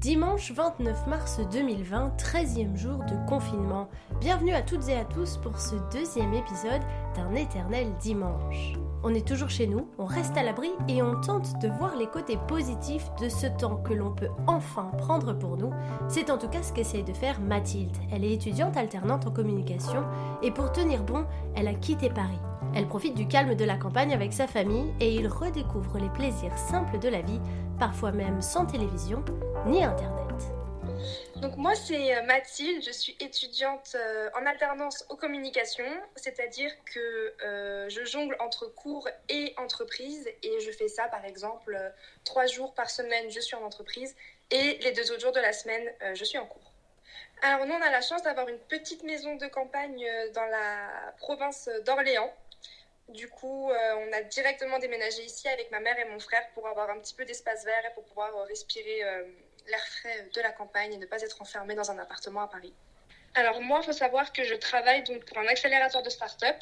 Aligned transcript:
Dimanche 0.00 0.52
29 0.52 1.08
mars 1.08 1.40
2020, 1.50 2.12
13e 2.18 2.76
jour 2.76 2.98
de 2.98 3.28
confinement. 3.28 3.88
Bienvenue 4.20 4.52
à 4.52 4.62
toutes 4.62 4.88
et 4.88 4.94
à 4.94 5.04
tous 5.04 5.38
pour 5.38 5.58
ce 5.58 5.74
deuxième 5.92 6.34
épisode 6.34 6.82
d'un 7.16 7.34
éternel 7.34 7.88
dimanche. 8.00 8.74
On 9.04 9.14
est 9.14 9.26
toujours 9.26 9.48
chez 9.48 9.68
nous, 9.68 9.86
on 9.96 10.06
reste 10.06 10.36
à 10.36 10.42
l'abri 10.42 10.70
et 10.88 11.02
on 11.02 11.20
tente 11.20 11.60
de 11.60 11.68
voir 11.68 11.96
les 11.96 12.08
côtés 12.08 12.36
positifs 12.48 13.08
de 13.20 13.28
ce 13.28 13.46
temps 13.46 13.76
que 13.76 13.94
l'on 13.94 14.10
peut 14.10 14.30
enfin 14.48 14.90
prendre 14.98 15.32
pour 15.38 15.56
nous. 15.56 15.70
C'est 16.08 16.30
en 16.30 16.38
tout 16.38 16.48
cas 16.48 16.62
ce 16.64 16.72
qu'essaye 16.72 17.04
de 17.04 17.12
faire 17.12 17.40
Mathilde. 17.40 17.96
Elle 18.12 18.24
est 18.24 18.32
étudiante 18.34 18.76
alternante 18.76 19.26
en 19.26 19.30
communication 19.30 20.02
et 20.42 20.50
pour 20.50 20.72
tenir 20.72 21.04
bon, 21.04 21.24
elle 21.54 21.68
a 21.68 21.74
quitté 21.74 22.10
Paris. 22.10 22.40
Elle 22.74 22.88
profite 22.88 23.14
du 23.14 23.28
calme 23.28 23.54
de 23.54 23.64
la 23.64 23.76
campagne 23.76 24.12
avec 24.12 24.32
sa 24.32 24.48
famille 24.48 24.92
et 25.00 25.14
il 25.14 25.28
redécouvre 25.28 25.98
les 25.98 26.10
plaisirs 26.10 26.58
simples 26.58 26.98
de 26.98 27.08
la 27.08 27.22
vie, 27.22 27.40
parfois 27.78 28.10
même 28.10 28.42
sans 28.42 28.66
télévision 28.66 29.22
ni 29.66 29.84
Internet. 29.84 30.17
Donc 31.36 31.56
moi 31.56 31.74
c'est 31.74 32.16
euh, 32.16 32.22
Mathilde, 32.22 32.82
je 32.84 32.90
suis 32.90 33.16
étudiante 33.20 33.94
euh, 33.94 34.28
en 34.34 34.44
alternance 34.44 35.04
aux 35.08 35.16
communications, 35.16 35.84
c'est-à-dire 36.16 36.72
que 36.84 37.34
euh, 37.42 37.88
je 37.88 38.04
jongle 38.04 38.36
entre 38.40 38.66
cours 38.66 39.08
et 39.28 39.54
entreprise. 39.56 40.28
Et 40.42 40.60
je 40.60 40.70
fais 40.72 40.88
ça 40.88 41.06
par 41.08 41.24
exemple 41.24 41.78
trois 42.24 42.46
jours 42.46 42.74
par 42.74 42.90
semaine 42.90 43.30
je 43.30 43.40
suis 43.40 43.54
en 43.54 43.62
entreprise. 43.62 44.16
Et 44.50 44.78
les 44.78 44.92
deux 44.92 45.12
autres 45.12 45.20
jours 45.20 45.32
de 45.32 45.40
la 45.40 45.52
semaine 45.52 45.84
je 46.14 46.24
suis 46.24 46.38
en 46.38 46.46
cours. 46.46 46.72
Alors 47.42 47.66
nous 47.66 47.74
on 47.74 47.82
a 47.82 47.90
la 47.90 48.00
chance 48.00 48.22
d'avoir 48.22 48.48
une 48.48 48.58
petite 48.58 49.04
maison 49.04 49.36
de 49.36 49.46
campagne 49.46 50.04
dans 50.34 50.46
la 50.46 51.12
province 51.18 51.68
d'Orléans. 51.84 52.32
Du 53.10 53.28
coup, 53.28 53.70
on 53.70 54.12
a 54.12 54.20
directement 54.22 54.78
déménagé 54.78 55.22
ici 55.24 55.48
avec 55.48 55.70
ma 55.70 55.80
mère 55.80 55.98
et 55.98 56.04
mon 56.06 56.18
frère 56.18 56.46
pour 56.52 56.66
avoir 56.66 56.90
un 56.90 56.98
petit 56.98 57.14
peu 57.14 57.24
d'espace 57.24 57.64
vert 57.64 57.82
et 57.90 57.94
pour 57.94 58.04
pouvoir 58.04 58.34
respirer 58.48 59.02
l'air 59.70 59.86
frais 59.86 60.28
de 60.34 60.40
la 60.40 60.52
campagne 60.52 60.92
et 60.92 60.96
ne 60.96 61.06
pas 61.06 61.20
être 61.22 61.40
enfermé 61.42 61.74
dans 61.74 61.90
un 61.90 61.98
appartement 61.98 62.42
à 62.42 62.48
Paris. 62.48 62.72
Alors 63.34 63.60
moi, 63.60 63.80
il 63.82 63.86
faut 63.86 63.92
savoir 63.92 64.32
que 64.32 64.44
je 64.44 64.54
travaille 64.54 65.02
donc 65.04 65.24
pour 65.24 65.38
un 65.38 65.46
accélérateur 65.46 66.02
de 66.02 66.10
start-up. 66.10 66.56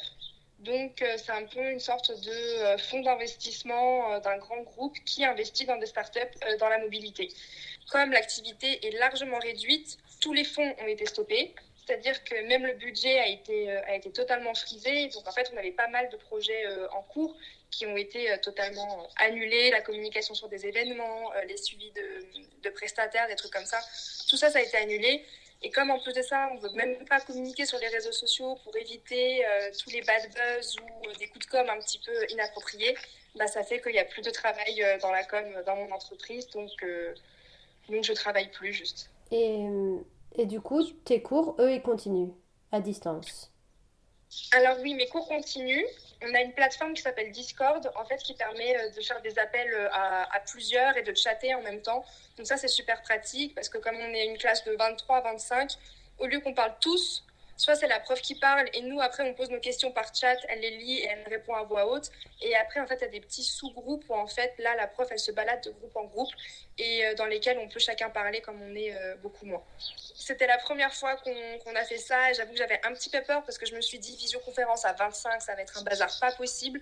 Donc 0.59 1.03
c'est 1.17 1.31
un 1.31 1.45
peu 1.45 1.71
une 1.71 1.79
sorte 1.79 2.11
de 2.11 2.77
fonds 2.77 3.01
d'investissement 3.01 4.19
d'un 4.19 4.37
grand 4.37 4.61
groupe 4.61 4.97
qui 5.05 5.23
investit 5.23 5.65
dans 5.65 5.77
des 5.77 5.85
start-up 5.85 6.29
dans 6.59 6.69
la 6.69 6.79
mobilité. 6.79 7.29
Comme 7.91 8.11
l'activité 8.11 8.85
est 8.85 8.91
largement 8.97 9.39
réduite, 9.39 9.97
tous 10.19 10.33
les 10.33 10.43
fonds 10.43 10.75
ont 10.81 10.87
été 10.87 11.05
stoppés. 11.05 11.53
C'est-à-dire 11.87 12.21
que 12.25 12.35
même 12.47 12.65
le 12.65 12.73
budget 12.73 13.17
a 13.17 13.27
été, 13.27 13.71
euh, 13.71 13.81
a 13.85 13.95
été 13.95 14.11
totalement 14.11 14.53
frisé. 14.53 15.07
Donc 15.07 15.25
en 15.25 15.31
fait, 15.31 15.49
on 15.53 15.57
avait 15.57 15.71
pas 15.71 15.87
mal 15.87 16.09
de 16.09 16.17
projets 16.17 16.65
euh, 16.65 16.89
en 16.91 17.01
cours 17.01 17.33
qui 17.71 17.85
ont 17.85 17.95
été 17.95 18.29
euh, 18.29 18.37
totalement 18.37 19.07
annulés. 19.15 19.71
La 19.71 19.81
communication 19.81 20.33
sur 20.33 20.49
des 20.49 20.65
événements, 20.65 21.31
les 21.47 21.55
suivis 21.55 21.91
de, 21.91 22.69
prestataires, 22.71 23.27
des 23.29 23.35
trucs 23.35 23.53
comme 23.53 23.65
ça. 23.65 23.79
Tout 24.29 24.35
ça, 24.35 24.49
ça 24.49 24.59
a 24.59 24.61
été 24.61 24.75
annulé. 24.75 25.23
Et 25.61 25.71
comme 25.71 25.89
en 25.89 25.99
plus 25.99 26.13
de 26.13 26.21
ça, 26.21 26.49
on 26.51 26.55
ne 26.55 26.59
veut 26.59 26.75
même 26.75 27.05
pas 27.05 27.21
communiquer 27.21 27.65
sur 27.65 27.79
les 27.79 27.87
réseaux 27.87 28.11
sociaux 28.11 28.59
pour 28.63 28.75
éviter 28.75 29.43
tous 29.81 29.89
les 29.89 30.01
bad 30.01 30.21
buzz 30.33 30.75
ou 30.79 31.17
des 31.17 31.27
coups 31.29 31.45
de 31.47 31.51
com 31.51 31.67
un 31.67 31.79
petit 31.79 31.99
peu 32.05 32.11
inappropriés, 32.29 32.95
bah, 33.35 33.47
ça 33.47 33.63
fait 33.63 33.81
qu'il 33.81 33.93
n'y 33.93 33.99
a 33.99 34.05
plus 34.05 34.21
de 34.21 34.29
travail 34.29 34.85
dans 35.01 35.11
la 35.11 35.23
com 35.23 35.45
dans 35.65 35.77
mon 35.77 35.91
entreprise. 35.91 36.47
Donc, 36.49 36.85
donc 37.89 38.03
je 38.03 38.13
travaille 38.13 38.51
plus 38.51 38.73
juste. 38.73 39.09
Et 39.31 39.65
et 40.37 40.45
du 40.45 40.61
coup, 40.61 40.83
tes 41.05 41.21
cours, 41.21 41.55
eux, 41.59 41.73
ils 41.73 41.81
continuent 41.81 42.31
à 42.71 42.79
distance 42.79 43.51
Alors 44.53 44.77
oui, 44.81 44.93
mes 44.93 45.07
cours 45.07 45.27
continuent. 45.27 45.85
On 46.21 46.33
a 46.33 46.41
une 46.41 46.53
plateforme 46.53 46.93
qui 46.93 47.01
s'appelle 47.01 47.31
Discord, 47.31 47.91
en 47.95 48.05
fait, 48.05 48.17
qui 48.17 48.33
permet 48.33 48.75
euh, 48.75 48.89
de 48.89 49.01
faire 49.01 49.21
des 49.21 49.37
appels 49.37 49.73
euh, 49.73 49.89
à, 49.91 50.39
plusieurs 50.51 50.97
et 50.97 51.03
de 51.03 51.13
chatter 51.13 51.53
en 51.53 51.61
même 51.61 51.81
temps. 51.81 52.03
Donc 52.37 52.47
ça, 52.47 52.57
c'est 52.57 52.67
super 52.67 53.01
pratique 53.01 53.53
parce 53.53 53.69
que 53.69 53.77
comme 53.77 53.95
on 53.95 54.13
est 54.13 54.25
une 54.25 54.37
classe 54.37 54.63
de 54.63 54.71
23, 54.71 55.21
25, 55.21 55.71
au 56.19 56.25
lieu 56.25 56.39
qu'on 56.39 56.53
parle 56.53 56.73
tous, 56.81 57.23
soit 57.57 57.75
c'est 57.75 57.87
la 57.87 57.99
prof 57.99 58.21
qui 58.21 58.35
parle 58.35 58.69
et 58.73 58.81
nous 58.81 59.01
après 59.01 59.23
on 59.23 59.33
pose 59.33 59.49
nos 59.49 59.59
questions 59.59 59.91
par 59.91 60.13
chat, 60.15 60.37
elle 60.47 60.59
les 60.59 60.77
lit 60.77 60.99
et 60.99 61.05
elle 61.05 61.27
répond 61.27 61.55
à 61.55 61.63
voix 61.63 61.91
haute. 61.91 62.11
Et 62.41 62.55
après 62.55 62.79
en 62.79 62.87
fait 62.87 62.95
il 62.95 63.01
y 63.01 63.05
a 63.05 63.09
des 63.09 63.19
petits 63.19 63.43
sous-groupes 63.43 64.05
où 64.07 64.13
en 64.13 64.27
fait 64.27 64.53
là 64.59 64.75
la 64.75 64.87
prof 64.87 65.07
elle 65.11 65.19
se 65.19 65.31
balade 65.31 65.63
de 65.63 65.71
groupe 65.71 65.95
en 65.95 66.05
groupe 66.05 66.29
et 66.77 67.05
euh, 67.05 67.15
dans 67.15 67.25
lesquels 67.25 67.57
on 67.57 67.67
peut 67.67 67.79
chacun 67.79 68.09
parler 68.09 68.41
comme 68.41 68.61
on 68.61 68.75
est 68.75 68.95
euh, 68.95 69.15
beaucoup 69.17 69.45
moins. 69.45 69.63
C'était 70.15 70.45
la 70.45 70.59
première 70.59 70.93
fois 70.93 71.15
qu'on 71.17 71.75
a 71.75 71.83
fait 71.83 71.97
ça 71.97 72.29
et 72.29 72.35
j'avoue 72.35 72.51
que 72.51 72.57
j'avais 72.57 72.79
un 72.85 72.93
petit 72.93 73.09
peu 73.09 73.21
peur 73.23 73.43
parce 73.43 73.57
que 73.57 73.65
je 73.65 73.75
me 73.75 73.81
suis 73.81 73.97
dit 73.97 74.15
visioconférence 74.15 74.85
à 74.85 74.93
25 74.93 75.41
ça 75.41 75.55
va 75.55 75.61
être 75.61 75.77
un 75.79 75.83
bazar 75.83 76.11
pas 76.19 76.31
possible. 76.33 76.79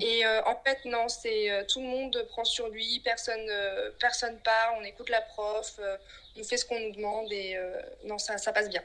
Et 0.00 0.26
euh, 0.26 0.42
en 0.44 0.56
fait 0.56 0.84
non 0.84 1.08
c'est 1.08 1.66
tout 1.68 1.80
le 1.80 1.86
monde 1.86 2.26
prend 2.30 2.44
sur 2.44 2.68
lui, 2.68 3.00
personne 3.04 3.48
personne 4.00 4.38
parle, 4.40 4.76
on 4.80 4.84
écoute 4.84 5.08
la 5.08 5.20
prof, 5.20 5.78
on 6.36 6.42
fait 6.42 6.56
ce 6.56 6.64
qu'on 6.64 6.80
nous 6.80 6.92
demande 6.92 7.30
et 7.32 7.56
non 8.04 8.18
ça, 8.18 8.38
ça 8.38 8.52
passe 8.52 8.68
bien. 8.68 8.82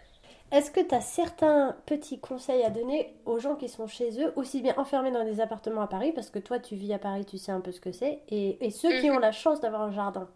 Est-ce 0.51 0.69
que 0.69 0.81
tu 0.81 0.93
as 0.93 1.01
certains 1.01 1.77
petits 1.85 2.19
conseils 2.19 2.63
à 2.63 2.69
donner 2.69 3.13
aux 3.25 3.39
gens 3.39 3.55
qui 3.55 3.69
sont 3.69 3.87
chez 3.87 4.21
eux, 4.21 4.33
aussi 4.35 4.61
bien 4.61 4.75
enfermés 4.75 5.11
dans 5.11 5.23
des 5.23 5.39
appartements 5.39 5.81
à 5.81 5.87
Paris, 5.87 6.11
parce 6.11 6.29
que 6.29 6.39
toi 6.39 6.59
tu 6.59 6.75
vis 6.75 6.93
à 6.93 6.99
Paris, 6.99 7.25
tu 7.25 7.37
sais 7.37 7.53
un 7.53 7.61
peu 7.61 7.71
ce 7.71 7.79
que 7.79 7.93
c'est, 7.93 8.19
et, 8.27 8.69
ceux 8.71 8.99
qui 8.99 9.09
mhm. 9.09 9.15
ont 9.15 9.19
la 9.19 9.31
chance 9.31 9.61
d'avoir 9.61 9.83
un 9.83 9.93
jardin? 9.93 10.29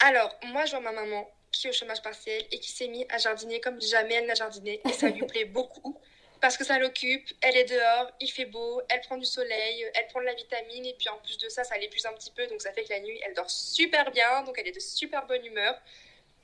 Alors, 0.00 0.34
moi 0.44 0.64
je 0.64 0.70
vois 0.70 0.80
ma 0.80 0.92
maman 0.92 1.28
qui 1.52 1.66
est 1.66 1.70
au 1.70 1.72
chômage 1.74 2.02
partiel 2.02 2.42
et 2.50 2.58
qui 2.58 2.72
s'est 2.72 2.88
mise 2.88 3.04
à 3.10 3.18
jardiner 3.18 3.60
comme 3.60 3.80
jamais 3.80 4.14
elle 4.14 4.26
n'a 4.26 4.34
jardiné, 4.34 4.80
et 4.88 4.92
ça 4.92 5.10
lui 5.10 5.22
plaît 5.26 5.44
beaucoup. 5.44 5.98
Parce 6.40 6.56
que 6.56 6.64
ça 6.64 6.78
l'occupe, 6.78 7.26
elle 7.42 7.56
est 7.56 7.64
dehors, 7.64 8.10
il 8.20 8.28
fait 8.28 8.44
beau, 8.46 8.80
elle 8.88 9.00
prend 9.02 9.16
du 9.16 9.24
soleil, 9.24 9.86
elle 9.94 10.06
prend 10.08 10.20
de 10.20 10.26
la 10.26 10.34
vitamine, 10.34 10.86
et 10.86 10.94
puis 10.98 11.08
en 11.10 11.18
plus 11.18 11.36
de 11.36 11.48
ça, 11.50 11.64
ça 11.64 11.76
l'épuise 11.76 12.06
un 12.06 12.12
petit 12.12 12.30
peu, 12.30 12.46
donc 12.46 12.62
ça 12.62 12.72
fait 12.72 12.84
que 12.84 12.90
la 12.90 13.00
nuit, 13.00 13.20
elle 13.26 13.34
dort 13.34 13.50
super 13.50 14.10
bien, 14.10 14.42
donc 14.42 14.58
elle 14.58 14.68
est 14.68 14.74
de 14.74 14.80
super 14.80 15.26
bonne 15.26 15.44
humeur. 15.44 15.74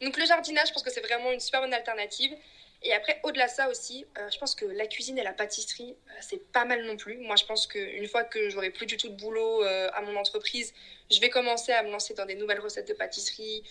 Donc 0.01 0.17
le 0.17 0.25
jardinage, 0.25 0.69
je 0.69 0.73
pense 0.73 0.83
que 0.83 0.91
c'est 0.91 1.01
vraiment 1.01 1.31
une 1.31 1.41
super 1.41 1.61
bonne 1.61 1.75
alternative. 1.75 2.35
Et 2.83 2.95
après, 2.95 3.21
au-delà 3.25 3.47
de 3.47 3.53
ça 3.53 3.69
aussi, 3.69 4.07
euh, 4.19 4.31
je 4.31 4.39
pense 4.39 4.55
que 4.55 4.65
la 4.65 4.87
cuisine 4.87 5.19
et 5.19 5.23
la 5.23 5.35
pâtisserie, 5.35 5.95
euh, 6.09 6.13
c'est 6.21 6.51
pas 6.51 6.65
mal 6.65 6.83
non 6.85 6.97
plus. 6.97 7.19
Moi, 7.19 7.37
je 7.37 7.45
pense 7.45 7.67
qu'une 7.67 8.09
fois 8.09 8.25
que 8.25 8.49
j'aurai 8.49 8.71
plus 8.71 8.87
du 8.87 8.97
tout 8.97 9.11
de 9.11 9.17
boulot 9.17 9.63
euh, 9.63 9.91
à 9.93 10.01
mon 10.01 10.17
entreprise, 10.17 10.73
je 11.11 11.21
vais 11.21 11.29
commencer 11.29 11.73
à 11.73 11.83
me 11.83 11.91
lancer 11.91 12.15
dans 12.15 12.25
des 12.25 12.37
nouvelles 12.37 12.61
recettes 12.61 12.89
de 12.89 12.95
pâtisserie, 12.95 13.63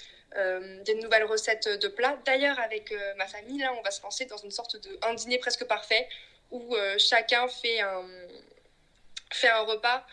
des 0.85 0.94
nouvelles 0.95 1.23
recettes 1.23 1.67
de 1.67 1.88
plats. 1.88 2.19
D'ailleurs, 2.23 2.59
avec 2.59 2.94
ma 3.17 3.25
famille, 3.25 3.57
là, 3.57 3.73
on 3.73 3.81
va 3.81 3.90
se 3.90 4.03
lancer 4.03 4.25
dans 4.25 4.38
une 4.38 4.51
sorte 4.51 4.75
de 4.75 5.00
un 5.01 5.16
dîner 5.16 5.40
presque 5.40 5.66
parfait 5.66 6.07
où 6.51 6.75
chacun 7.00 7.47
fait 7.47 7.79
un, 7.79 8.07
fait 9.34 9.47
un 9.47 9.61
repas 9.61 10.06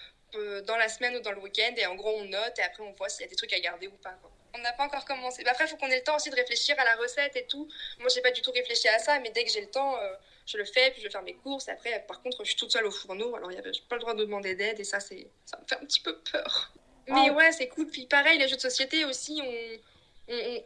dans 0.64 0.76
la 0.78 0.88
semaine 0.88 1.16
ou 1.16 1.20
dans 1.20 1.32
le 1.32 1.40
week-end 1.40 1.74
et 1.76 1.84
en 1.84 1.96
gros, 1.96 2.14
on 2.16 2.24
note 2.24 2.58
et 2.58 2.62
après, 2.62 2.82
on 2.82 2.92
voit 2.92 3.10
s'il 3.10 3.22
y 3.22 3.24
a 3.26 3.28
des 3.28 3.36
trucs 3.36 3.52
à 3.52 3.60
garder 3.60 3.88
ou 3.88 3.96
pas. 4.02 4.18
On 4.54 4.58
n'a 4.58 4.72
pas 4.72 4.84
encore 4.84 5.04
commencé. 5.04 5.42
Bah, 5.44 5.50
après, 5.52 5.64
il 5.64 5.68
faut 5.68 5.76
qu'on 5.76 5.88
ait 5.88 5.98
le 5.98 6.04
temps 6.04 6.16
aussi 6.16 6.30
de 6.30 6.36
réfléchir 6.36 6.78
à 6.78 6.84
la 6.84 6.96
recette 6.96 7.36
et 7.36 7.46
tout. 7.46 7.68
Moi, 7.98 8.08
j'ai 8.14 8.20
pas 8.20 8.30
du 8.30 8.42
tout 8.42 8.52
réfléchi 8.52 8.88
à 8.88 8.98
ça, 8.98 9.18
mais 9.20 9.30
dès 9.30 9.44
que 9.44 9.50
j'ai 9.50 9.60
le 9.60 9.70
temps, 9.70 9.96
euh, 9.96 10.12
je 10.46 10.56
le 10.58 10.64
fais, 10.64 10.90
puis 10.90 11.00
je 11.00 11.06
vais 11.06 11.12
faire 11.12 11.22
mes 11.22 11.34
courses. 11.34 11.68
Après, 11.68 12.04
par 12.06 12.22
contre, 12.22 12.44
je 12.44 12.50
suis 12.50 12.56
toute 12.56 12.72
seule 12.72 12.86
au 12.86 12.90
fourneau, 12.90 13.34
alors 13.36 13.50
je 13.50 13.56
n'ai 13.56 13.62
pas 13.88 13.96
le 13.96 14.00
droit 14.00 14.14
de 14.14 14.24
demander 14.24 14.54
d'aide, 14.54 14.80
et 14.80 14.84
ça, 14.84 15.00
c'est, 15.00 15.28
ça 15.44 15.58
me 15.58 15.66
fait 15.66 15.76
un 15.76 15.84
petit 15.84 16.00
peu 16.00 16.18
peur. 16.32 16.72
Mais 17.08 17.30
ouais, 17.30 17.52
c'est 17.52 17.68
cool. 17.68 17.86
Puis 17.88 18.06
pareil, 18.06 18.38
les 18.38 18.48
jeux 18.48 18.56
de 18.56 18.60
société 18.60 19.04
aussi, 19.04 19.40
on, 19.44 19.78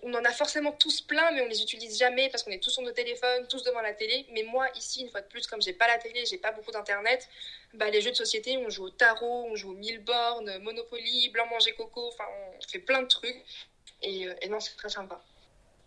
on, 0.02 0.14
en 0.14 0.24
a 0.24 0.32
forcément 0.32 0.72
tous 0.72 1.02
plein, 1.02 1.30
mais 1.32 1.42
on 1.42 1.46
les 1.46 1.62
utilise 1.62 1.98
jamais 1.98 2.30
parce 2.30 2.42
qu'on 2.42 2.50
est 2.50 2.62
tous 2.62 2.70
sur 2.70 2.82
nos 2.82 2.92
téléphones, 2.92 3.46
tous 3.48 3.62
devant 3.62 3.82
la 3.82 3.92
télé. 3.92 4.26
Mais 4.32 4.42
moi, 4.44 4.66
ici, 4.74 5.02
une 5.02 5.10
fois 5.10 5.20
de 5.20 5.26
plus, 5.26 5.46
comme 5.46 5.60
j'ai 5.60 5.74
pas 5.74 5.86
la 5.86 5.98
télé, 5.98 6.24
j'ai 6.24 6.38
pas 6.38 6.52
beaucoup 6.52 6.70
d'internet, 6.70 7.28
bah, 7.74 7.90
les 7.90 8.00
jeux 8.00 8.10
de 8.10 8.16
société, 8.16 8.56
on 8.56 8.70
joue 8.70 8.84
au 8.84 8.90
tarot, 8.90 9.46
on 9.50 9.56
joue 9.56 9.72
au 9.72 9.74
mille 9.74 10.02
bornes, 10.02 10.58
Monopoly, 10.58 11.28
blanc 11.28 11.46
manger 11.46 11.72
coco, 11.72 12.08
enfin, 12.08 12.24
on 12.28 12.68
fait 12.68 12.78
plein 12.78 13.02
de 13.02 13.08
trucs. 13.08 13.44
Euh, 14.04 14.34
et, 14.40 14.48
non, 14.48 14.60
c'est 14.60 14.76
très 14.76 14.88
sympa. 14.88 15.20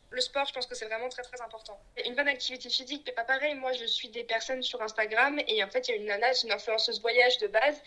Le 0.09 0.21
sport, 0.21 0.45
je 0.45 0.53
pense 0.53 0.67
que 0.67 0.75
c'est 0.75 0.85
vraiment 0.85 1.09
très 1.09 1.23
très 1.23 1.41
important. 1.41 1.79
Une 2.05 2.13
bonne 2.13 2.27
activité 2.27 2.69
physique, 2.69 3.03
mais 3.07 3.13
pas 3.13 3.23
pareil. 3.23 3.55
Moi, 3.55 3.73
je 3.73 3.85
suis 3.85 4.09
des 4.09 4.23
personnes 4.23 4.61
sur 4.61 4.79
Instagram 4.81 5.39
et 5.47 5.63
en 5.63 5.69
fait, 5.69 5.87
il 5.87 5.91
y 5.91 5.93
a 5.95 5.97
une 5.97 6.05
nana, 6.05 6.33
c'est 6.33 6.45
une 6.45 6.53
influenceuse 6.53 7.01
voyage 7.01 7.39
de 7.39 7.47
base. 7.47 7.81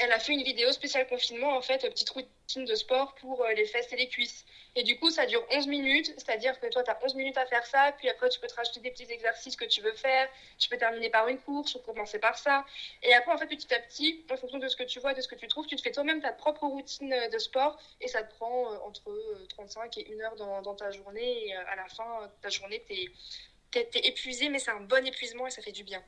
Elle 0.00 0.10
a 0.12 0.18
fait 0.18 0.32
une 0.32 0.42
vidéo 0.42 0.72
spéciale 0.72 1.06
confinement, 1.06 1.56
en 1.56 1.62
fait, 1.62 1.82
petite 1.82 2.10
routine 2.48 2.64
de 2.64 2.74
sport 2.74 3.14
pour 3.16 3.44
euh, 3.44 3.52
les 3.52 3.66
fesses 3.66 3.92
et 3.92 3.96
les 3.96 4.08
cuisses. 4.08 4.46
Et 4.74 4.82
du 4.82 4.98
coup, 4.98 5.10
ça 5.10 5.26
dure 5.26 5.44
11 5.50 5.66
minutes, 5.66 6.14
c'est-à-dire 6.16 6.58
que 6.58 6.66
toi, 6.68 6.82
tu 6.82 6.90
as 6.90 6.98
11 7.04 7.14
minutes 7.14 7.36
à 7.36 7.44
faire 7.44 7.66
ça, 7.66 7.92
puis 7.98 8.08
après, 8.08 8.30
tu 8.30 8.40
peux 8.40 8.46
te 8.46 8.54
rajouter 8.54 8.80
des 8.80 8.90
petits 8.90 9.10
exercices 9.12 9.54
que 9.54 9.66
tu 9.66 9.82
veux 9.82 9.92
faire, 9.92 10.28
tu 10.58 10.70
peux 10.70 10.78
terminer 10.78 11.10
par 11.10 11.28
une 11.28 11.38
course 11.38 11.74
ou 11.74 11.80
commencer 11.80 12.18
par 12.18 12.38
ça. 12.38 12.64
Et 13.02 13.12
après, 13.12 13.32
en 13.32 13.38
fait, 13.38 13.48
petit 13.48 13.72
à 13.74 13.78
petit, 13.80 14.24
en 14.30 14.36
fonction 14.38 14.58
de 14.58 14.68
ce 14.68 14.76
que 14.76 14.84
tu 14.84 14.98
vois, 14.98 15.12
de 15.12 15.20
ce 15.20 15.28
que 15.28 15.34
tu 15.34 15.46
trouves, 15.46 15.66
tu 15.66 15.76
te 15.76 15.82
fais 15.82 15.92
toi-même 15.92 16.22
ta 16.22 16.32
propre 16.32 16.66
routine 16.66 17.12
euh, 17.12 17.28
de 17.28 17.38
sport 17.38 17.78
et 18.00 18.08
ça 18.08 18.22
te 18.22 18.34
prend 18.36 18.72
euh, 18.72 18.78
entre 18.86 19.12
35 19.50 19.98
euh, 19.98 20.00
et 20.00 20.14
1 20.14 20.20
heure 20.20 20.62
dans, 20.62 20.74
ta 20.74 20.90
journée. 20.90 21.48
Et 21.48 21.54
à 21.54 21.76
la 21.76 21.86
fin 21.88 22.22
de 22.22 22.30
ta 22.40 22.48
journée, 22.48 22.82
tu 22.88 22.94
es, 23.78 24.08
épuisé, 24.08 24.48
mais 24.48 24.58
c'est 24.58 24.70
un 24.70 24.80
bon 24.80 25.06
épuisement 25.06 25.46
et 25.46 25.50
ça 25.50 25.60
fait 25.60 25.72
du 25.72 25.84
bien. 25.84 26.02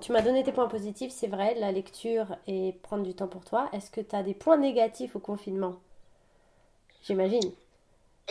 tu 0.00 0.10
m'as 0.10 0.22
donné 0.22 0.42
tes 0.42 0.52
points 0.52 0.66
positifs, 0.66 1.12
c'est 1.12 1.28
vrai, 1.28 1.54
la 1.54 1.70
lecture 1.70 2.36
et 2.48 2.72
prendre 2.82 3.04
du 3.04 3.14
temps 3.14 3.28
pour 3.28 3.44
toi. 3.44 3.68
Est-ce 3.72 3.90
que 3.90 4.00
tu 4.00 4.16
as 4.16 4.22
des 4.22 4.34
points 4.34 4.56
négatifs 4.56 5.14
au 5.14 5.20
confinement? 5.20 5.80
J'imagine. 7.06 7.52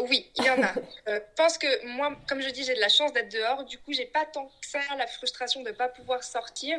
Oui, 0.01 0.31
il 0.37 0.45
y 0.45 0.49
en 0.49 0.61
a. 0.61 0.73
Euh, 1.09 1.19
je 1.19 1.35
pense 1.35 1.57
que 1.57 1.85
moi, 1.85 2.15
comme 2.29 2.39
je 2.41 2.49
dis, 2.49 2.63
j'ai 2.63 2.75
de 2.75 2.79
la 2.79 2.87
chance 2.87 3.11
d'être 3.11 3.29
dehors. 3.29 3.65
Du 3.65 3.77
coup, 3.77 3.91
j'ai 3.91 4.05
pas 4.05 4.25
tant 4.25 4.45
que 4.45 4.65
ça 4.65 4.79
la 4.97 5.05
frustration 5.05 5.61
de 5.61 5.69
ne 5.69 5.75
pas 5.75 5.89
pouvoir 5.89 6.23
sortir. 6.23 6.77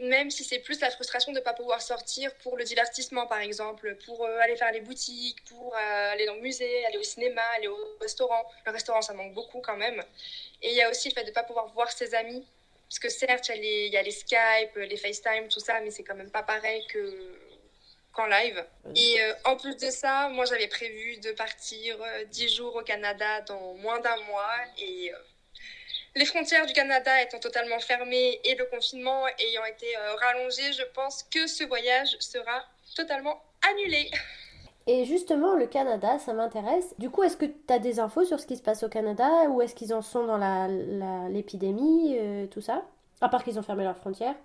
même 0.00 0.30
si 0.30 0.42
c'est 0.42 0.58
plus 0.58 0.80
la 0.80 0.90
frustration 0.90 1.30
de 1.32 1.38
ne 1.38 1.44
pas 1.44 1.54
pouvoir 1.54 1.80
sortir 1.80 2.34
pour 2.42 2.56
le 2.56 2.64
divertissement, 2.64 3.26
par 3.28 3.38
exemple, 3.38 3.96
pour 4.04 4.24
euh, 4.24 4.40
aller 4.40 4.56
faire 4.56 4.72
les 4.72 4.80
boutiques, 4.80 5.42
pour 5.44 5.74
euh, 5.74 6.12
aller 6.12 6.26
dans 6.26 6.34
le 6.34 6.40
musée, 6.40 6.84
aller 6.86 6.98
au 6.98 7.04
cinéma, 7.04 7.42
aller 7.56 7.68
au 7.68 7.78
restaurant. 8.00 8.44
Le 8.66 8.72
restaurant, 8.72 9.02
ça 9.02 9.14
manque 9.14 9.32
beaucoup 9.32 9.60
quand 9.60 9.76
même. 9.76 10.02
Et 10.62 10.70
il 10.70 10.74
y 10.74 10.82
a 10.82 10.90
aussi 10.90 11.08
le 11.08 11.14
fait 11.14 11.22
de 11.22 11.30
ne 11.30 11.34
pas 11.34 11.44
pouvoir 11.44 11.68
voir 11.68 11.90
ses 11.92 12.14
amis. 12.14 12.44
Parce 12.88 12.98
que 12.98 13.08
certes, 13.08 13.50
il 13.54 13.64
y, 13.64 13.88
y, 13.90 13.96
a 13.96 14.02
les 14.02 14.10
Skype, 14.10 14.74
les 14.76 14.96
FaceTime, 14.96 15.48
tout 15.48 15.60
ça, 15.60 15.80
mais 15.80 15.90
c'est 15.92 16.02
quand 16.02 16.14
même 16.16 16.30
pas 16.30 16.42
pareil 16.42 16.84
que 16.88 17.45
qu'en 18.16 18.26
live. 18.26 18.64
Et 18.96 19.22
euh, 19.22 19.32
en 19.44 19.56
plus 19.56 19.76
de 19.76 19.90
ça, 19.90 20.28
moi, 20.30 20.44
j'avais 20.46 20.68
prévu 20.68 21.18
de 21.18 21.32
partir 21.32 21.96
10 22.30 22.56
jours 22.56 22.74
au 22.74 22.82
Canada 22.82 23.42
dans 23.42 23.74
moins 23.74 24.00
d'un 24.00 24.16
mois. 24.24 24.56
Et 24.78 25.12
les 26.16 26.24
frontières 26.24 26.64
du 26.64 26.72
Canada 26.72 27.22
étant 27.22 27.38
totalement 27.38 27.78
fermées 27.78 28.40
et 28.42 28.54
le 28.54 28.64
confinement 28.64 29.26
ayant 29.38 29.64
été 29.66 29.86
euh, 29.98 30.14
rallongé, 30.14 30.72
je 30.72 30.82
pense 30.94 31.22
que 31.24 31.46
ce 31.46 31.62
voyage 31.64 32.16
sera 32.20 32.64
totalement 32.96 33.38
annulé. 33.70 34.10
Et 34.86 35.04
justement, 35.04 35.54
le 35.56 35.66
Canada, 35.66 36.18
ça 36.18 36.32
m'intéresse. 36.32 36.94
Du 36.98 37.10
coup, 37.10 37.22
est-ce 37.22 37.36
que 37.36 37.44
tu 37.44 37.54
as 37.68 37.78
des 37.78 38.00
infos 38.00 38.24
sur 38.24 38.40
ce 38.40 38.46
qui 38.46 38.56
se 38.56 38.62
passe 38.62 38.82
au 38.82 38.88
Canada 38.88 39.28
Où 39.50 39.60
est-ce 39.60 39.74
qu'ils 39.74 39.92
en 39.92 40.00
sont 40.00 40.24
dans 40.24 40.38
l'épidémie, 41.28 42.16
euh, 42.18 42.46
tout 42.46 42.62
ça? 42.62 42.82
À 43.20 43.28
part 43.28 43.44
qu'ils 43.44 43.58
ont 43.58 43.62
fermé 43.62 43.84
leurs 43.84 43.98
frontières 43.98 44.36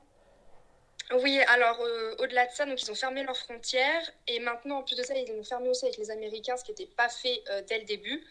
oui, 1.14 1.40
alors 1.48 1.80
euh, 1.82 2.16
au-delà 2.20 2.46
de 2.48 2.52
ça, 2.52 2.66
donc 2.66 2.82
ils 2.82 2.92
ont 2.92 2.96
fermé 2.96 3.24
leurs 3.24 3.38
frontières 3.38 4.12
et 4.28 4.40
maintenant 4.40 4.80
en 4.80 4.84
plus 4.84 4.96
de 4.96 5.04
ça, 5.04 5.14
ils 5.16 5.32
ont 5.32 5.44
fermé 5.44 5.70
aussi 5.70 5.86
avec 5.86 5.98
les 5.98 6.12
Américains, 6.12 6.58
ce 6.58 6.64
qui 6.64 6.72
n'était 6.72 6.86
pas 6.86 7.10
fait 7.10 7.44
dès 7.68 7.80
le 7.80 7.86
début. 7.86 8.24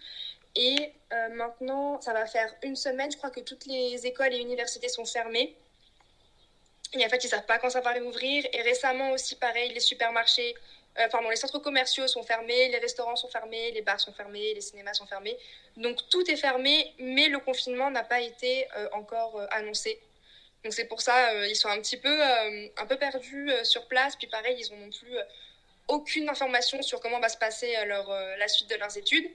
Et 0.57 0.93
euh, 1.13 1.29
maintenant, 1.31 2.01
ça 2.01 2.13
va 2.13 2.27
faire 2.27 2.53
une 2.63 2.77
semaine, 2.77 3.11
je 3.11 3.17
crois 3.17 3.31
que 3.31 3.41
toutes 3.41 3.67
les 3.67 4.07
écoles 4.07 4.35
et 4.35 4.39
universités 4.39 4.89
sont 4.89 5.05
fermées. 5.05 5.57
Et 6.99 7.05
en 7.05 7.09
fait, 7.09 7.23
ils 7.23 7.29
savent 7.29 7.47
pas 7.47 7.59
quand 7.59 7.71
ça 7.71 7.81
va 7.81 7.93
réouvrir. 7.93 8.45
Et 8.53 8.63
récemment 8.63 9.13
aussi, 9.13 9.37
pareil, 9.37 9.73
les 9.73 9.81
supermarchés, 9.81 10.55
euh, 10.99 11.07
pardon, 11.09 11.31
les 11.31 11.37
centres 11.37 11.61
commerciaux 11.61 12.09
sont 12.09 12.25
fermés, 12.25 12.69
les 12.69 12.79
restaurants 12.79 13.15
sont 13.15 13.29
fermés, 13.29 13.71
les 13.71 13.83
bars 13.83 14.01
sont 14.01 14.13
fermés, 14.13 14.55
les 14.55 14.61
cinémas 14.61 14.95
sont 14.95 15.07
fermés. 15.07 15.39
Donc 15.77 15.99
tout 16.09 16.29
est 16.29 16.37
fermé, 16.37 16.93
mais 16.99 17.29
le 17.29 17.39
confinement 17.39 17.91
n'a 17.91 18.03
pas 18.03 18.21
été 18.21 18.67
euh, 18.77 18.89
encore 18.93 19.41
annoncé. 19.53 20.01
Donc 20.65 20.75
c'est 20.75 20.85
pour 20.85 21.01
ça, 21.01 21.47
ils 21.47 21.57
sont 21.57 21.69
un 21.69 21.81
petit 21.81 21.97
peu, 21.97 22.23
un 22.23 22.87
peu 22.87 22.97
perdus 22.99 23.51
sur 23.63 23.89
place. 23.89 24.15
Puis 24.17 24.27
pareil, 24.27 24.57
ils 24.59 24.71
n'ont 24.73 24.87
non 24.87 24.91
plus 24.91 25.17
aucune 25.89 26.29
information 26.29 26.83
sur 26.83 27.01
comment 27.01 27.19
va 27.19 27.29
se 27.31 27.39
passer 27.39 27.75
leur, 27.87 28.11
la 28.37 28.47
suite 28.47 28.69
de 28.69 28.77
leurs 28.77 28.97
études 28.97 29.31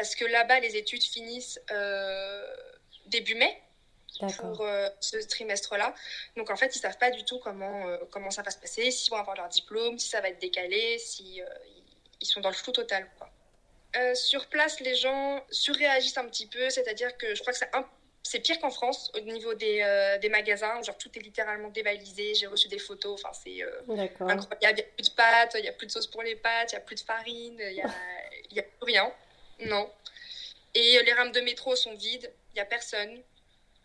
parce 0.00 0.14
que 0.14 0.24
là-bas, 0.24 0.60
les 0.60 0.76
études 0.76 1.02
finissent 1.02 1.60
euh, 1.70 2.56
début 3.06 3.34
mai 3.34 3.62
pour 4.18 4.62
euh, 4.62 4.88
ce 5.00 5.18
trimestre-là. 5.18 5.94
Donc 6.36 6.48
en 6.48 6.56
fait, 6.56 6.74
ils 6.74 6.78
savent 6.78 6.96
pas 6.96 7.10
du 7.10 7.22
tout 7.24 7.38
comment, 7.38 7.86
euh, 7.86 7.98
comment 8.10 8.30
ça 8.30 8.40
va 8.40 8.50
se 8.50 8.56
passer, 8.56 8.90
s'ils 8.90 9.10
vont 9.10 9.18
avoir 9.18 9.36
leur 9.36 9.48
diplôme, 9.48 9.98
si 9.98 10.08
ça 10.08 10.22
va 10.22 10.30
être 10.30 10.40
décalé, 10.40 10.98
si 10.98 11.42
ils 12.20 12.26
sont 12.26 12.40
dans 12.40 12.48
le 12.48 12.54
flou 12.54 12.72
total. 12.72 13.10
Quoi. 13.18 14.14
sur 14.14 14.46
place, 14.46 14.80
les 14.80 14.94
gens 14.94 15.44
surréagissent 15.50 16.16
un 16.16 16.28
petit 16.28 16.46
peu, 16.46 16.70
c'est-à-dire 16.70 17.16
que 17.18 17.34
je 17.34 17.40
crois 17.42 17.52
que 17.52 17.58
c'est 17.58 17.74
c'est 18.22 18.40
pire 18.40 18.60
qu'en 18.60 18.70
France 18.70 19.10
au 19.14 19.20
niveau 19.20 19.54
des, 19.54 20.18
des, 20.20 20.28
magasins, 20.28 20.82
genre 20.82 20.96
tout 20.98 21.10
est 21.16 21.20
littéralement 21.20 21.68
dévalisé, 21.68 22.34
j'ai 22.34 22.46
reçu 22.46 22.68
des 22.68 22.78
photos, 22.78 23.20
enfin 23.22 23.32
c'est 23.32 23.62
incroyable, 24.20 24.58
il 24.62 24.74
n'y 24.74 24.80
a 24.80 24.84
plus 24.94 25.10
de 25.10 25.14
pâtes, 25.14 25.52
il 25.56 25.62
n'y 25.62 25.68
a 25.68 25.72
plus 25.72 25.86
de 25.86 25.92
sauce 25.92 26.06
pour 26.06 26.22
les 26.22 26.36
pâtes, 26.36 26.72
il 26.72 26.76
n'y 26.76 26.82
a 26.82 26.84
plus 26.84 26.96
de 26.96 27.00
farine, 27.00 27.58
il 27.58 27.74
n'y 27.74 27.80
a, 27.80 28.62
a 28.62 28.62
plus 28.62 28.84
rien. 28.84 29.12
Non. 29.60 29.90
Et 30.74 30.98
euh, 30.98 31.02
les 31.02 31.12
rames 31.12 31.32
de 31.32 31.40
métro 31.40 31.74
sont 31.76 31.94
vides, 31.94 32.32
il 32.52 32.54
n'y 32.54 32.60
a 32.60 32.64
personne. 32.64 33.20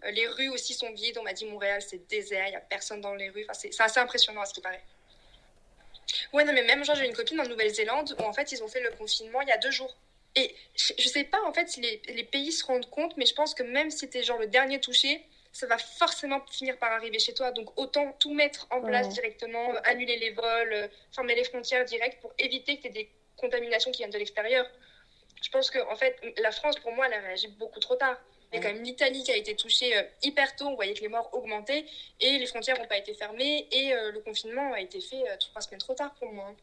Euh, 0.03 0.11
les 0.11 0.27
rues 0.27 0.49
aussi 0.49 0.73
sont 0.73 0.91
vides. 0.93 1.17
On 1.17 1.23
m'a 1.23 1.33
dit 1.33 1.45
Montréal, 1.45 1.81
c'est 1.81 2.07
désert, 2.07 2.47
il 2.47 2.51
n'y 2.51 2.55
a 2.55 2.61
personne 2.61 3.01
dans 3.01 3.15
les 3.15 3.29
rues. 3.29 3.45
Enfin, 3.49 3.53
c'est 3.53 3.81
assez 3.81 3.99
impressionnant 3.99 4.41
à 4.41 4.45
ce 4.45 4.53
qui 4.53 4.61
paraît. 4.61 4.83
Ouais, 6.33 6.43
non, 6.43 6.53
mais 6.53 6.63
même, 6.63 6.85
genre, 6.85 6.95
j'ai 6.95 7.07
une 7.07 7.15
copine 7.15 7.39
en 7.41 7.47
Nouvelle-Zélande 7.47 8.15
où 8.19 8.23
en 8.23 8.33
fait, 8.33 8.51
ils 8.51 8.63
ont 8.63 8.67
fait 8.67 8.81
le 8.81 8.91
confinement 8.91 9.41
il 9.41 9.49
y 9.49 9.51
a 9.51 9.57
deux 9.57 9.71
jours. 9.71 9.95
Et 10.35 10.53
je, 10.75 10.93
ne 10.93 11.07
sais 11.07 11.23
pas 11.23 11.41
en 11.43 11.53
fait 11.53 11.69
si 11.69 11.81
les, 11.81 12.01
les, 12.07 12.23
pays 12.23 12.51
se 12.51 12.65
rendent 12.65 12.89
compte, 12.89 13.15
mais 13.17 13.25
je 13.25 13.33
pense 13.33 13.53
que 13.53 13.63
même 13.63 13.89
si 13.89 14.09
tu 14.09 14.17
es 14.17 14.23
genre 14.23 14.37
le 14.37 14.47
dernier 14.47 14.81
touché, 14.81 15.23
ça 15.53 15.65
va 15.67 15.77
forcément 15.77 16.41
finir 16.51 16.77
par 16.77 16.91
arriver 16.91 17.19
chez 17.19 17.33
toi. 17.33 17.51
Donc 17.51 17.79
autant 17.79 18.11
tout 18.19 18.33
mettre 18.33 18.67
en 18.71 18.81
place 18.81 19.07
directement, 19.09 19.71
annuler 19.85 20.17
les 20.17 20.31
vols, 20.31 20.89
fermer 21.13 21.35
les 21.35 21.45
frontières 21.45 21.85
directes 21.85 22.19
pour 22.21 22.33
éviter 22.37 22.77
que 22.77 22.81
tu 22.81 22.87
aies 22.87 22.91
des 22.91 23.09
contaminations 23.37 23.91
qui 23.91 23.99
viennent 23.99 24.11
de 24.11 24.17
l'extérieur 24.17 24.65
je 25.45 25.49
pense 25.51 25.69
que 25.69 25.79
en 25.91 25.95
fait, 25.95 26.19
la 26.41 26.51
France, 26.51 26.79
pour 26.79 26.91
moi, 26.93 27.05
elle 27.05 27.13
a 27.13 27.19
réagi 27.19 27.47
beaucoup 27.47 27.79
trop 27.79 27.95
tard. 27.95 28.17
Il 28.51 28.57
y 28.57 28.59
a 28.59 28.61
quand 28.61 28.73
même 28.73 28.83
l'Italie 28.83 29.23
qui 29.23 29.31
a 29.31 29.35
été 29.35 29.55
touchée 29.55 29.95
euh, 29.95 30.03
hyper 30.23 30.55
tôt. 30.55 30.65
On 30.65 30.75
voyait 30.75 30.93
que 30.93 31.01
les 31.01 31.07
morts 31.07 31.29
augmentaient 31.33 31.85
et 32.19 32.37
les 32.37 32.45
frontières 32.45 32.79
n'ont 32.79 32.87
pas 32.87 32.97
été 32.97 33.13
fermées 33.13 33.67
et 33.71 33.93
euh, 33.93 34.11
le 34.11 34.21
confinement 34.21 34.73
a 34.73 34.79
été 34.79 35.01
fait 35.01 35.23
euh, 35.29 35.35
trois 35.37 35.61
semaines 35.61 35.79
trop 35.79 35.93
tard 35.93 36.13
pour 36.15 36.31
moi. 36.31 36.55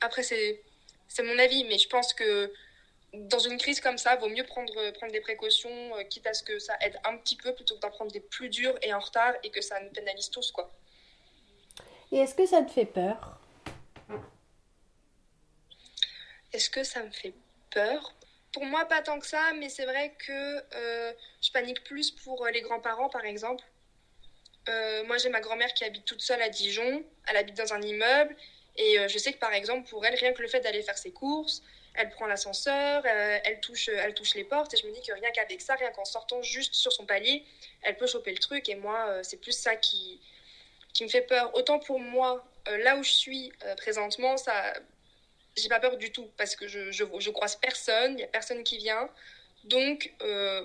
Après, 0.00 0.22
c'est, 0.22 0.62
c'est 1.08 1.22
mon 1.22 1.38
avis, 1.38 1.64
mais 1.64 1.78
je 1.78 1.88
pense 1.88 2.14
que 2.14 2.52
dans 3.16 3.38
une 3.38 3.58
crise 3.58 3.80
comme 3.80 3.98
ça, 3.98 4.14
il 4.14 4.20
vaut 4.20 4.28
mieux 4.28 4.44
prendre, 4.44 4.90
prendre 4.92 5.12
des 5.12 5.20
précautions, 5.20 5.92
quitte 6.08 6.26
à 6.26 6.34
ce 6.34 6.42
que 6.42 6.58
ça 6.58 6.76
aide 6.80 6.98
un 7.04 7.16
petit 7.16 7.36
peu 7.36 7.54
plutôt 7.54 7.76
que 7.76 7.80
d'en 7.80 7.90
prendre 7.90 8.10
des 8.12 8.20
plus 8.20 8.48
dures 8.48 8.76
et 8.82 8.92
en 8.94 9.00
retard 9.00 9.34
et 9.42 9.50
que 9.50 9.60
ça 9.60 9.80
nous 9.80 9.90
pénalise 9.90 10.30
tous. 10.30 10.52
quoi. 10.52 10.72
Et 12.12 12.18
est-ce 12.18 12.34
que 12.34 12.46
ça 12.46 12.62
te 12.62 12.70
fait 12.70 12.86
peur? 12.86 13.38
Est-ce 16.52 16.70
que 16.70 16.84
ça 16.84 17.02
me 17.02 17.10
fait 17.10 17.34
peur? 17.70 18.14
Pour 18.52 18.64
moi, 18.64 18.86
pas 18.86 19.02
tant 19.02 19.18
que 19.18 19.26
ça, 19.26 19.52
mais 19.58 19.68
c'est 19.68 19.84
vrai 19.84 20.14
que 20.26 20.62
euh, 20.74 21.12
je 21.42 21.50
panique 21.50 21.84
plus 21.84 22.10
pour 22.10 22.46
euh, 22.46 22.50
les 22.50 22.62
grands-parents, 22.62 23.10
par 23.10 23.24
exemple. 23.24 23.62
Euh, 24.68 25.04
moi, 25.04 25.18
j'ai 25.18 25.28
ma 25.28 25.40
grand-mère 25.40 25.74
qui 25.74 25.84
habite 25.84 26.04
toute 26.04 26.22
seule 26.22 26.40
à 26.40 26.48
Dijon. 26.48 27.04
Elle 27.28 27.36
habite 27.36 27.56
dans 27.56 27.74
un 27.74 27.82
immeuble. 27.82 28.34
Et 28.78 28.96
je 29.08 29.18
sais 29.18 29.32
que, 29.32 29.38
par 29.38 29.54
exemple, 29.54 29.88
pour 29.88 30.04
elle, 30.04 30.14
rien 30.14 30.34
que 30.34 30.42
le 30.42 30.48
fait 30.48 30.60
d'aller 30.60 30.82
faire 30.82 30.98
ses 30.98 31.10
courses, 31.10 31.62
elle 31.96 32.10
prend 32.10 32.26
l'ascenseur, 32.26 33.04
elle, 33.06 33.60
touche, 33.60 33.88
elle 33.88 34.14
touche 34.14 34.34
les 34.34 34.44
portes. 34.44 34.74
Et 34.74 34.76
je 34.76 34.86
me 34.86 34.92
dis 34.92 35.02
que 35.02 35.12
rien 35.12 35.30
qu'avec 35.30 35.60
ça, 35.60 35.74
rien 35.74 35.90
qu'en 35.90 36.04
sortant 36.04 36.42
juste 36.42 36.74
sur 36.74 36.92
son 36.92 37.06
palier, 37.06 37.44
elle 37.82 37.96
peut 37.96 38.06
choper 38.06 38.32
le 38.32 38.38
truc. 38.38 38.68
Et 38.68 38.74
moi, 38.74 39.22
c'est 39.22 39.40
plus 39.40 39.52
ça 39.52 39.76
qui, 39.76 40.20
qui 40.92 41.04
me 41.04 41.08
fait 41.08 41.22
peur. 41.22 41.54
Autant 41.54 41.78
pour 41.78 42.00
moi, 42.00 42.46
là 42.66 42.96
où 42.96 43.02
je 43.02 43.10
suis 43.12 43.52
présentement, 43.76 44.36
ça, 44.36 44.74
j'ai 45.56 45.68
pas 45.68 45.80
peur 45.80 45.96
du 45.96 46.12
tout 46.12 46.30
parce 46.36 46.54
que 46.54 46.68
je, 46.68 46.90
je, 46.92 47.30
croise 47.30 47.56
personne, 47.56 48.14
il 48.18 48.20
y 48.20 48.24
a 48.24 48.28
personne 48.28 48.62
qui 48.62 48.76
vient. 48.76 49.08
Donc, 49.64 50.12
euh, 50.22 50.64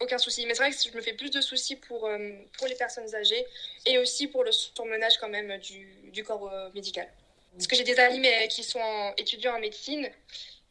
aucun 0.00 0.18
souci. 0.18 0.46
Mais 0.46 0.54
c'est 0.54 0.62
vrai 0.62 0.70
que 0.70 0.76
je 0.76 0.96
me 0.96 1.00
fais 1.00 1.14
plus 1.14 1.30
de 1.30 1.40
soucis 1.40 1.76
pour, 1.76 2.06
euh, 2.06 2.32
pour 2.58 2.66
les 2.66 2.74
personnes 2.74 3.14
âgées 3.14 3.46
et 3.86 3.98
aussi 3.98 4.26
pour 4.26 4.44
le 4.44 4.52
surmenage 4.52 5.18
quand 5.18 5.28
même 5.28 5.58
du, 5.58 5.86
du 6.12 6.24
corps 6.24 6.52
euh, 6.52 6.70
médical. 6.74 7.08
Parce 7.52 7.66
que 7.66 7.76
j'ai 7.76 7.84
des 7.84 7.98
amis 7.98 8.26
qui 8.48 8.62
sont 8.62 9.12
étudiants 9.18 9.54
en 9.56 9.60
médecine 9.60 10.10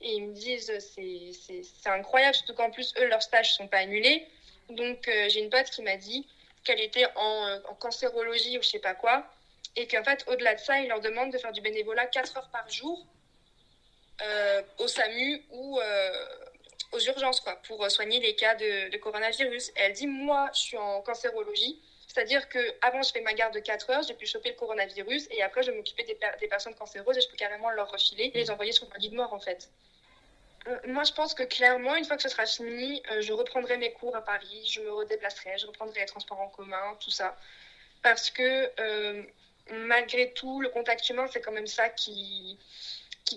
et 0.02 0.14
ils 0.14 0.28
me 0.28 0.34
disent 0.34 0.72
c'est 0.80 1.90
incroyable, 1.90 2.36
surtout 2.36 2.56
qu'en 2.56 2.72
plus, 2.72 2.94
eux, 3.00 3.08
leurs 3.08 3.22
stages 3.22 3.54
sont 3.54 3.68
pas 3.68 3.78
annulés. 3.78 4.28
Donc, 4.70 5.10
j'ai 5.28 5.40
une 5.40 5.50
pote 5.50 5.70
qui 5.70 5.82
m'a 5.84 5.98
dit 5.98 6.28
qu'elle 6.64 6.80
était 6.80 7.06
en, 7.16 7.60
en, 7.70 7.76
cancérologie 7.76 8.58
ou 8.58 8.62
je 8.62 8.70
sais 8.70 8.80
pas 8.80 8.96
quoi 8.96 9.28
et 9.76 9.88
qu'en 9.88 10.04
fait, 10.04 10.24
au-delà 10.28 10.56
de 10.56 10.60
ça, 10.60 10.80
ils 10.80 10.88
leur 10.88 11.02
demandent 11.02 11.32
de 11.32 11.38
faire 11.38 11.52
du 11.52 11.62
bénévolat 11.62 12.06
4 12.08 12.38
heures 12.38 12.50
par 12.50 12.70
jour 12.70 13.06
euh, 14.22 14.62
au 14.80 14.88
SAMU 14.88 15.44
ou 15.52 15.80
euh, 15.80 16.26
aux 16.92 17.00
urgences 17.00 17.40
quoi, 17.40 17.56
pour 17.68 17.90
soigner 17.90 18.20
les 18.20 18.36
cas 18.36 18.56
de, 18.56 18.96
coronavirus. 18.98 19.70
Et 19.70 19.74
elle 19.78 19.94
dit, 19.94 20.08
moi, 20.08 20.50
je 20.54 20.60
suis 20.60 20.78
en 20.78 21.02
cancérologie, 21.02 21.80
c'est-à-dire 22.08 22.50
que 22.50 22.60
avant 22.82 23.02
je 23.02 23.12
fais 23.12 23.22
ma 23.22 23.34
garde 23.34 23.54
de 23.54 23.60
4 23.60 23.90
heures, 23.90 24.04
j'ai 24.04 24.14
pu 24.14 24.26
choper 24.26 24.50
le 24.50 24.56
coronavirus 24.56 25.28
et 25.32 25.42
après 25.44 25.64
je 25.64 25.72
m'occuper 25.72 26.04
des, 26.04 26.18
des, 26.40 26.48
personnes 26.48 26.76
cancéreuses 26.76 27.18
et 27.18 27.22
je 27.22 27.30
peux 27.30 27.38
carrément 27.38 27.70
leur 27.72 27.90
refiler 27.90 28.32
et 28.34 28.38
les 28.38 28.52
envoyer 28.52 28.74
sur 28.74 28.88
un 28.94 28.98
lit 28.98 29.10
de 29.10 29.16
mort 29.16 29.34
en 29.34 29.40
fait. 29.40 29.70
Euh, 30.68 30.78
moi, 30.88 31.04
je 31.04 31.14
pense 31.14 31.34
que 31.34 31.44
clairement, 31.44 31.96
une 31.96 32.06
fois 32.06 32.18
que 32.18 32.24
ce 32.24 32.30
sera 32.30 32.46
fini, 32.46 33.02
je 33.20 33.34
reprendrai 33.34 33.78
mes 33.78 33.94
cours 33.94 34.16
à 34.16 34.22
Paris, 34.22 34.70
je 34.70 34.82
me 34.82 34.92
redéplacerai, 34.92 35.58
je 35.58 35.68
reprendrai 35.68 36.02
les 36.02 36.06
transports 36.06 36.40
en 36.40 36.50
commun, 36.50 36.98
tout 37.00 37.10
ça. 37.10 37.38
Parce 38.04 38.30
que 38.30 38.70
malgré 39.72 40.34
tout, 40.34 40.62
le 40.62 40.70
contact 40.70 41.10
humain, 41.10 41.28
c'est 41.32 41.42
quand 41.42 41.52
même 41.52 41.68
ça 41.68 41.90
qui, 41.90 42.58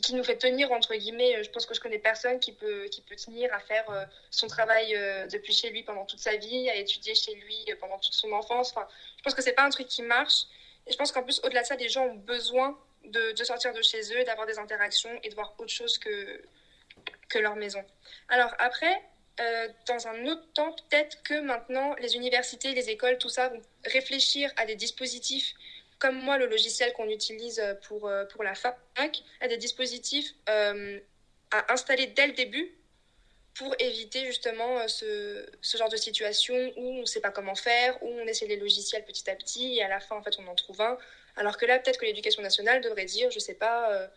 qui, 0.01 0.15
nous 0.15 0.25
fait 0.25 0.37
tenir, 0.37 0.73
entre 0.73 0.95
guillemets. 0.95 1.43
Je 1.43 1.51
pense 1.51 1.67
que 1.67 1.75
je 1.75 1.81
connais 1.81 1.99
personne 1.99 2.41
qui 2.41 2.53
peut, 2.53 2.87
qui 2.91 3.01
peut 3.03 3.17
tenir 3.17 3.53
à 3.53 3.61
faire 3.61 3.89
euh, 3.91 4.05
son 4.31 4.47
travail 4.47 4.95
euh, 4.95 5.27
depuis 5.27 5.53
chez 5.53 5.71
lui 5.71 5.83
pendant 5.83 6.05
toute 6.05 6.21
sa 6.21 6.37
vie, 6.37 6.69
à 6.71 6.77
étudier 6.77 7.15
chez 7.15 7.35
lui 7.35 7.65
euh, 7.69 7.77
pendant 7.81 7.99
toute 7.99 8.15
son 8.15 8.33
enfance. 8.33 8.71
Enfin, 8.71 8.87
je 9.19 9.23
pense 9.23 9.35
que 9.35 9.43
c'est 9.43 9.53
pas 9.53 9.65
un 9.65 9.71
truc 9.71 9.89
qui 9.89 10.03
marche. 10.03 10.45
Et 10.87 10.93
je 10.93 10.97
pense 10.97 11.13
qu'en 11.13 11.23
plus, 11.23 11.41
au-delà 11.45 11.63
de 11.63 11.67
ça, 11.67 11.77
les 11.77 11.89
gens 11.89 12.07
ont 12.07 12.15
besoin 12.15 12.79
de, 13.05 13.33
de 13.33 13.45
sortir 13.45 13.73
de 13.73 13.83
chez 13.83 14.01
eux, 14.15 14.25
d'avoir 14.25 14.47
des 14.47 14.59
interactions 14.59 15.19
et 15.23 15.29
de 15.29 15.35
voir 15.35 15.55
autre 15.59 15.73
chose 15.73 15.99
que, 15.99 16.43
que 17.29 17.39
leur 17.39 17.57
maison. 17.57 17.85
Alors 18.29 18.55
après, 18.59 19.03
dans 19.89 20.07
un 20.07 20.27
autre 20.27 20.47
temps, 20.53 20.73
peut-être 20.73 21.23
que 21.25 21.41
maintenant, 21.41 21.95
les 21.97 22.15
universités, 22.15 22.73
les 22.73 22.89
écoles, 22.89 23.19
tout 23.19 23.29
ça 23.29 23.49
vont 23.49 23.61
réfléchir 23.85 24.51
à 24.57 24.65
des 24.65 24.77
dispositifs 24.77 25.55
comme 26.05 26.21
moi, 26.21 26.37
le 26.37 26.47
logiciel 26.47 26.93
qu'on 26.93 27.09
utilise 27.09 27.63
pour, 27.89 28.07
euh, 28.07 28.27
pour 28.27 28.45
la 28.45 28.55
fac 28.55 28.77
a 29.41 29.49
des 29.49 29.57
dispositifs 29.57 30.35
euh, 30.51 31.01
à 31.51 31.73
installer 31.73 32.09
dès 32.09 32.27
le 32.27 32.35
début 32.35 32.77
pour 33.55 33.75
éviter 33.79 34.27
justement 34.27 34.87
ce, 34.87 35.49
ce, 35.63 35.79
genre 35.79 35.89
de 35.89 35.97
situation 35.97 36.55
où 36.77 36.99
on 36.99 37.01
ne 37.01 37.07
sait 37.07 37.23
pas 37.23 37.31
comment 37.31 37.55
faire, 37.55 37.97
où 38.03 38.09
on 38.09 38.27
essaie 38.27 38.47
les 38.47 38.59
logiciels 38.59 39.03
petit 39.07 39.31
à 39.31 39.35
petit 39.35 39.79
et 39.79 39.83
à 39.83 39.89
la 39.89 39.99
fin 39.99 40.17
en 40.17 40.23
fait 40.23 40.37
on 40.39 40.47
en 40.47 40.55
trouve 40.55 40.83
un. 40.83 40.99
Alors 41.37 41.57
que 41.57 41.65
là 41.65 41.79
peut-être 41.79 41.99
que 41.99 42.05
l'éducation 42.05 42.43
nationale 42.43 42.83
devrait 42.83 43.07
dire, 43.07 43.31
je 43.31 43.39
sais 43.39 43.55
pas, 43.55 44.11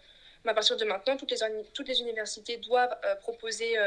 à 0.46 0.54
partir 0.54 0.76
de 0.76 0.84
maintenant 0.84 1.16
toutes 1.16 1.88
les, 1.88 2.02
universités 2.02 2.58
doivent 2.58 2.98
proposer 3.22 3.78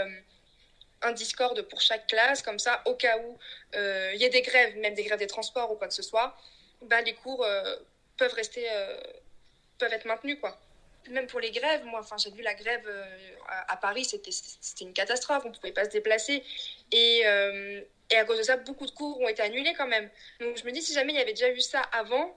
un 1.02 1.12
Discord 1.12 1.60
pour 1.62 1.80
chaque 1.80 2.06
classe, 2.06 2.42
comme 2.42 2.58
ça, 2.58 2.82
au 2.86 2.94
cas 2.94 3.18
où 3.18 3.38
euh, 3.74 4.12
il 4.14 4.20
y 4.20 4.24
a 4.24 4.28
des 4.28 4.42
grèves, 4.42 4.76
même 4.78 4.94
des 4.94 5.04
grèves 5.04 5.18
des 5.18 5.26
transports 5.26 5.70
ou 5.72 5.76
quoi 5.76 5.88
que 5.88 5.94
ce 5.94 6.02
soit, 6.02 6.36
bah, 6.82 7.00
les 7.02 7.14
cours 7.14 7.44
euh, 7.44 7.76
peuvent 8.20 8.34
rester, 8.34 8.66
euh, 8.70 9.00
peuvent 9.78 9.92
être 9.92 10.04
maintenus, 10.04 10.38
quoi. 10.40 10.60
Même 11.08 11.26
pour 11.26 11.40
les 11.40 11.50
grèves, 11.50 11.84
moi, 11.86 12.00
enfin, 12.00 12.16
j'ai 12.18 12.30
vu 12.30 12.42
la 12.42 12.54
grève 12.54 12.86
à, 13.48 13.76
Paris, 13.78 14.04
c'était 14.04 14.84
une 14.84 14.92
catastrophe, 14.92 15.42
on 15.46 15.48
ne 15.48 15.54
pouvait 15.54 15.72
pas 15.72 15.86
se 15.86 15.90
déplacer. 15.90 16.44
Et, 16.92 17.20
et, 18.10 18.16
à 18.16 18.24
cause 18.26 18.36
de 18.36 18.42
ça, 18.42 18.58
beaucoup 18.58 18.84
de 18.84 18.90
cours 18.90 19.18
ont 19.18 19.28
été 19.28 19.40
annulés 19.40 19.72
quand 19.78 19.86
même. 19.86 20.10
Donc 20.40 20.58
je 20.58 20.64
me 20.66 20.72
dis, 20.72 20.82
si 20.82 20.92
jamais 20.92 21.14
il 21.14 21.16
y 21.16 21.22
avait 21.22 21.32
déjà 21.32 21.50
eu 21.50 21.60
ça 21.60 21.80
avant, 21.80 22.36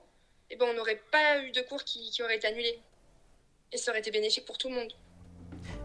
eh 0.50 0.56
ben, 0.56 0.66
on 0.70 0.74
n'aurait 0.76 1.02
pas 1.12 1.40
eu 1.40 1.52
de 1.52 1.62
cours 1.62 1.84
qui, 1.84 2.10
qui 2.12 2.24
auraient 2.24 2.38
été 2.38 2.48
annulés. 2.48 2.80
Et 3.74 3.78
ça 3.78 3.92
aurait 3.92 4.00
été 4.00 4.12
bénéfique 4.12 4.46
pour 4.46 4.58
tout 4.58 4.70
le 4.70 4.76
monde. 4.76 4.94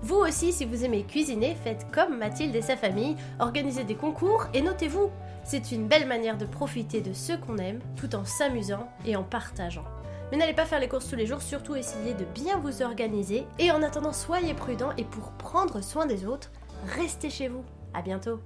Vous 0.03 0.17
aussi, 0.17 0.53
si 0.53 0.65
vous 0.65 0.85
aimez 0.85 1.03
cuisiner, 1.03 1.57
faites 1.57 1.87
comme 1.93 2.19
Mathilde 2.19 2.55
et 2.55 2.63
sa 2.63 2.77
famille, 2.77 3.17
organisez 3.41 3.85
des 3.85 3.97
concours 3.97 4.47
et 4.55 4.63
notez-vous. 4.63 5.11
C'est 5.45 5.73
une 5.73 5.89
belle 5.89 6.07
manière 6.07 6.39
de 6.39 6.47
profiter 6.47 7.01
de 7.01 7.13
ce 7.13 7.33
qu'on 7.33 7.59
aime 7.59 7.81
tout 7.97 8.15
en 8.15 8.25
s'amusant 8.25 8.89
et 9.05 9.17
en 9.17 9.25
partageant. 9.25 9.85
Mais 10.31 10.37
n'allez 10.37 10.55
pas 10.55 10.67
faire 10.67 10.79
les 10.79 10.89
courses 10.89 11.09
tous 11.09 11.17
les 11.17 11.27
jours, 11.27 11.43
surtout 11.43 11.75
essayez 11.75 12.15
de 12.15 12.25
bien 12.25 12.59
vous 12.59 12.83
organiser. 12.83 13.47
Et 13.59 13.73
en 13.73 13.83
attendant, 13.83 14.13
soyez 14.13 14.55
prudents 14.55 14.93
et 14.97 15.05
pour 15.05 15.33
prendre 15.33 15.83
soin 15.83 16.07
des 16.07 16.27
autres, 16.27 16.53
restez 16.97 17.31
chez 17.31 17.49
vous. 17.49 17.65
À 17.95 18.03
bientôt 18.03 18.41